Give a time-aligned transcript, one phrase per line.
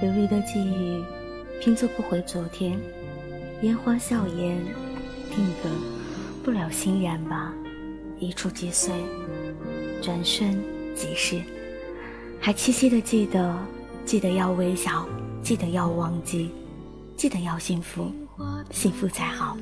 [0.00, 1.02] 流离的记忆
[1.58, 2.78] 拼凑不回昨天，
[3.62, 4.62] 烟花笑颜
[5.30, 5.70] 定格
[6.44, 7.54] 不了欣然吧，
[8.18, 8.92] 一触即碎，
[10.02, 10.62] 转瞬
[10.94, 11.40] 即逝。
[12.38, 13.58] 还清晰的记得，
[14.04, 15.08] 记得要微笑，
[15.42, 16.50] 记得要忘记，
[17.16, 18.12] 记得要幸福，
[18.70, 19.56] 幸福才好。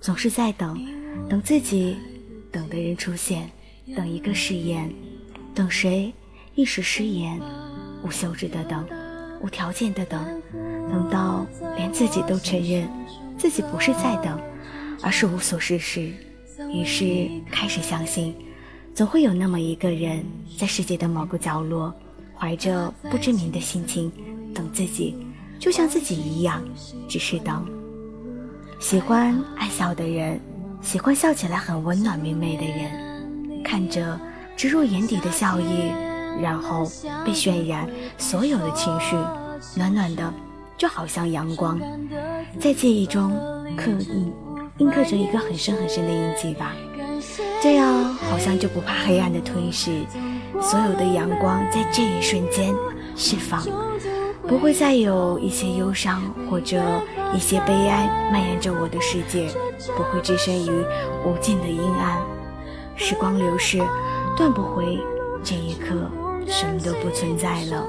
[0.00, 0.82] 总是在等，
[1.28, 1.98] 等自己
[2.50, 3.50] 等的人出现，
[3.94, 4.90] 等一个誓言，
[5.54, 6.10] 等谁
[6.54, 7.38] 一时失言，
[8.02, 8.86] 无休止的等。
[9.40, 10.22] 无条件的等，
[10.90, 12.88] 等到连自己都承认
[13.38, 14.38] 自己不是在等，
[15.02, 16.12] 而是无所事事，
[16.70, 18.34] 于是开始相信，
[18.94, 20.22] 总会有那么一个人，
[20.58, 21.92] 在世界的某个角落，
[22.36, 24.12] 怀着不知名的心情
[24.54, 25.16] 等自己，
[25.58, 26.62] 就像自己一样，
[27.08, 27.66] 只是等。
[28.78, 30.38] 喜欢爱笑的人，
[30.82, 34.20] 喜欢笑起来很温暖明媚的人，看着
[34.54, 35.90] 植入眼底的笑意。
[36.40, 36.84] 然后
[37.26, 39.16] 被渲染，所有的情绪
[39.76, 40.32] 暖暖的，
[40.76, 41.78] 就好像阳光，
[42.58, 43.30] 在记忆中
[43.76, 44.32] 刻印
[44.78, 46.74] 印刻着一个很深很深的印记吧。
[47.62, 49.90] 这样好像就不怕黑暗的吞噬，
[50.60, 52.74] 所有的阳光在这一瞬间
[53.14, 53.62] 释放，
[54.48, 56.82] 不会再有一些忧伤或者
[57.34, 59.48] 一些悲哀蔓延着我的世界，
[59.96, 60.70] 不会置身于
[61.24, 62.18] 无尽的阴暗。
[62.96, 63.78] 时光流逝，
[64.36, 64.98] 断不回
[65.44, 66.10] 这一刻。
[66.46, 67.86] 什么都不存在了。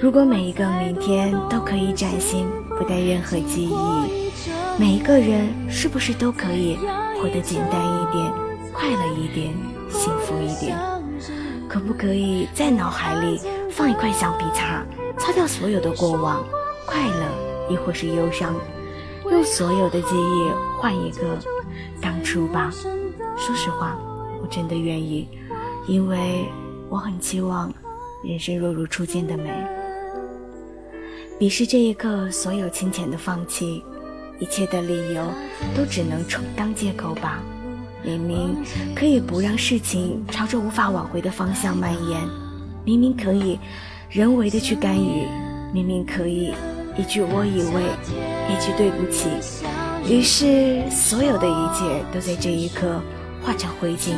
[0.00, 2.48] 如果每一个明天都可以崭新，
[2.78, 4.30] 不带任何记忆，
[4.78, 6.78] 每一个人是不是都可以
[7.20, 8.32] 活得简单一点、
[8.72, 9.54] 快乐一点、
[9.90, 10.78] 幸福一点？
[11.68, 13.40] 可不可以在脑海里
[13.70, 14.82] 放一块橡皮擦，
[15.18, 16.42] 擦掉所有的过往，
[16.86, 17.26] 快乐
[17.68, 18.54] 亦或是忧伤，
[19.30, 21.38] 用所有的记忆换一个
[22.00, 22.70] 当初吧？
[23.36, 23.98] 说实话，
[24.40, 25.28] 我真的愿意，
[25.86, 26.46] 因为。
[26.88, 27.72] 我很期望
[28.24, 29.48] 人生若如初见的美，
[31.40, 33.82] 鄙视这一刻所有金钱的放弃，
[34.38, 35.24] 一切的理由
[35.74, 37.42] 都只能充当借口吧。
[38.04, 38.62] 明明
[38.94, 42.20] 可以不让事情朝着无法挽回的方向蔓延，
[42.84, 43.58] 明明可以
[44.10, 45.26] 人为的去干预，
[45.72, 46.52] 明明可以
[46.94, 47.84] 一句我以为，
[48.50, 49.30] 一句对不起，
[50.06, 53.00] 于是所有的一切都在这一刻。
[53.42, 54.10] 化成灰烬，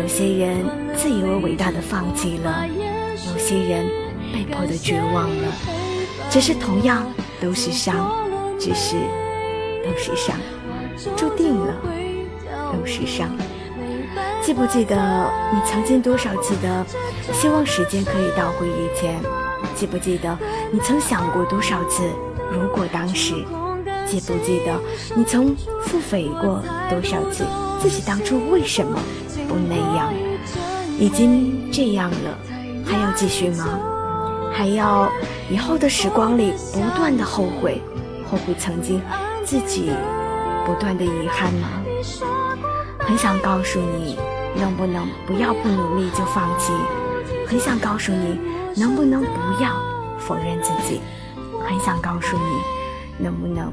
[0.00, 3.90] 有些人自以为伟大的放弃了，有些人
[4.32, 5.52] 被迫的绝望了，
[6.36, 7.02] 只是同样
[7.40, 8.14] 都是伤，
[8.58, 8.96] 只是
[9.82, 10.36] 都是伤，
[11.16, 11.74] 注定了
[12.70, 13.30] 都是伤。
[14.42, 14.94] 记不记得
[15.50, 16.84] 你曾经多少次的
[17.32, 19.18] 希望时间可以倒回以前？
[19.74, 20.38] 记不记得
[20.70, 22.02] 你曾想过多少次
[22.52, 23.34] 如果当时？
[24.04, 24.78] 记不记得
[25.14, 27.46] 你曾腹诽过多少次？
[27.80, 28.98] 自己当初为什么
[29.48, 30.12] 不那样？
[30.98, 32.38] 已经这样了，
[32.84, 33.94] 还要继续吗？
[34.56, 35.12] 还要
[35.50, 37.82] 以后的时光里不断的后悔，
[38.26, 39.02] 后悔曾经
[39.44, 39.90] 自己
[40.64, 41.68] 不断的遗憾吗？
[42.98, 44.18] 很想告诉你，
[44.58, 46.72] 能不能不要不努力就放弃？
[47.46, 48.40] 很想告诉你，
[48.74, 49.70] 能不能不要
[50.18, 51.02] 否认自己？
[51.68, 53.70] 很想告诉你，能不能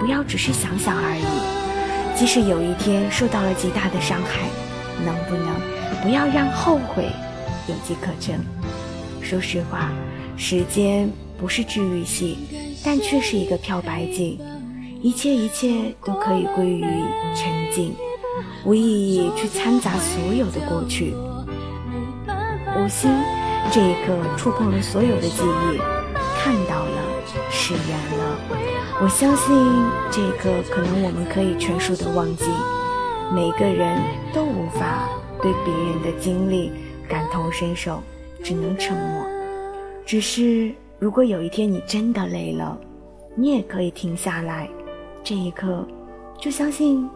[0.00, 2.18] 不要只是想想而已？
[2.18, 4.48] 即使有一天受到了极大的伤害，
[5.04, 7.10] 能不能不要让后悔
[7.68, 8.34] 有机可乘？
[9.20, 9.90] 说实话，
[10.36, 12.36] 时间不是治愈系，
[12.84, 14.38] 但却是一个漂白剂，
[15.00, 16.84] 一切一切都可以归于
[17.34, 17.94] 沉静，
[18.64, 21.14] 无意义去掺杂所有的过去。
[22.76, 23.10] 无心
[23.70, 25.78] 这一刻触碰了所有的记忆，
[26.38, 27.02] 看到了，
[27.50, 28.38] 释然了。
[29.00, 29.54] 我相信
[30.10, 32.44] 这个可能我们可以全数的忘记，
[33.32, 34.00] 每个人
[34.32, 35.08] 都无法
[35.40, 36.72] 对别人的经历
[37.08, 38.02] 感同身受，
[38.42, 39.41] 只能沉默。
[40.04, 42.78] 只是如果有一天你真的累了，
[43.34, 44.68] 你也可以停下来，
[45.24, 45.86] 这一刻
[46.38, 47.08] 就相信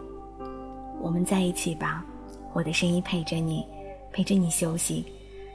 [1.01, 2.05] 我们在一起吧。
[2.53, 3.65] 我的声音陪着你，
[4.13, 5.05] 陪着你休息，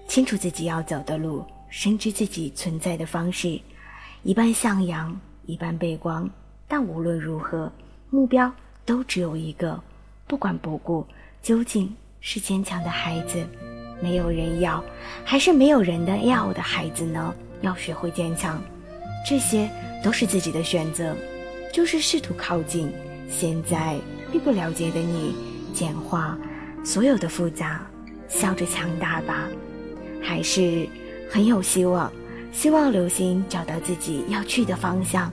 [0.08, 3.60] 清楚自己要走的路，深知自己存在的方式，
[4.24, 5.20] 一半向阳。
[5.48, 6.30] 一半背光，
[6.68, 7.70] 但无论如何，
[8.12, 8.50] 目标
[8.86, 9.78] 都只有一个。
[10.28, 11.04] 不管不顾，
[11.42, 13.44] 究竟是坚强的孩子，
[14.02, 14.84] 没有人要，
[15.24, 17.34] 还是没有人的要的孩子呢？
[17.62, 18.62] 要学会坚强，
[19.28, 19.70] 这些
[20.04, 21.16] 都是自己的选择。
[21.72, 22.92] 就是试图靠近
[23.30, 23.96] 现在
[24.32, 25.36] 并不了解的你，
[25.74, 26.38] 简化
[26.84, 27.88] 所有的复杂，
[28.28, 29.48] 笑着强大吧。
[30.22, 30.88] 还是
[31.30, 32.12] 很有希望。
[32.52, 35.32] 希望流星找到自己要去的方向，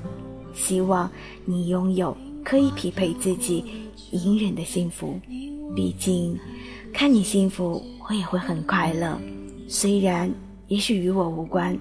[0.55, 1.11] 希望
[1.45, 3.65] 你拥有可以匹配自己
[4.13, 5.19] 隐忍的幸福。
[5.75, 6.39] 毕竟，
[6.93, 9.19] 看你幸福，我也会很快乐。
[9.69, 10.33] 虽然
[10.67, 11.79] 也许与我无关，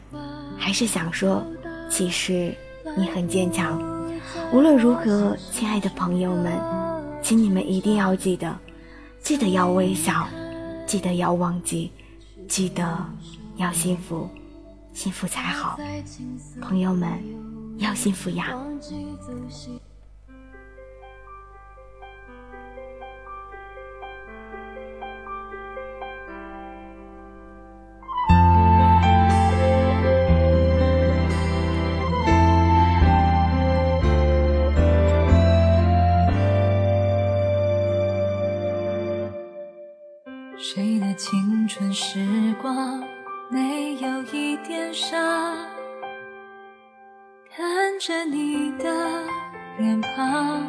[0.57, 1.43] 还是想说，
[1.89, 2.55] 其实
[2.97, 3.81] 你很坚强。
[4.53, 6.53] 无论如何，亲爱的朋友们，
[7.21, 8.57] 请你们一定要记得，
[9.21, 10.27] 记得要微笑，
[10.85, 11.91] 记得要忘记，
[12.47, 13.05] 记得
[13.55, 14.29] 要幸福，
[14.93, 15.79] 幸福才好。
[16.61, 17.11] 朋友们，
[17.77, 18.55] 要幸福呀！
[43.49, 45.17] 没有一点傻，
[47.55, 48.85] 看着你的
[49.77, 50.67] 脸庞，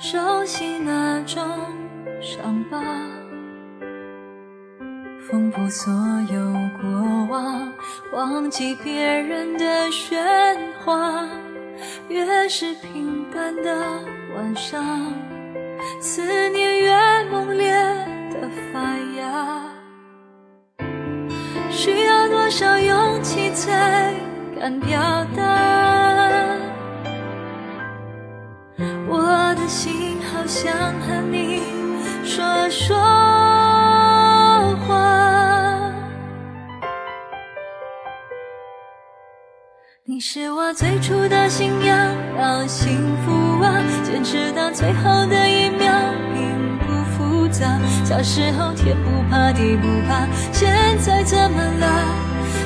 [0.00, 1.44] 熟悉那种
[2.22, 2.80] 伤疤，
[5.28, 5.92] 缝补所
[6.32, 6.40] 有
[6.80, 7.70] 过往，
[8.14, 11.28] 忘记别人的喧哗，
[12.08, 13.76] 越是平淡的
[14.34, 15.12] 晚上，
[16.00, 17.49] 思念越猛
[23.60, 24.14] 才
[24.58, 24.98] 敢表
[25.36, 25.42] 达？
[29.06, 31.60] 我的心好想和你
[32.24, 32.96] 说说
[34.86, 34.96] 话。
[40.04, 41.94] 你是我最初的信仰，
[42.38, 42.96] 要幸
[43.26, 45.92] 福啊，坚持到最后的一秒。
[46.32, 52.19] 并不复杂小时候天不怕地不怕，现在怎么了？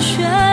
[0.00, 0.47] 却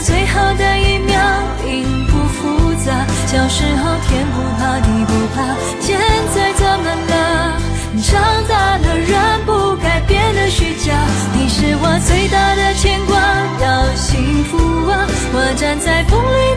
[0.00, 1.18] 最好的一秒
[1.64, 3.06] 并不复杂。
[3.26, 5.98] 小时候天不怕地不怕，现
[6.34, 7.60] 在怎么了？
[8.00, 10.94] 长大了人不该变得虚假。
[11.34, 13.18] 你是我最大的牵挂，
[13.60, 15.06] 要幸福啊！
[15.34, 16.56] 我站在风里